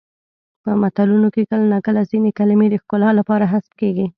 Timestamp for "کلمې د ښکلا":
2.39-3.09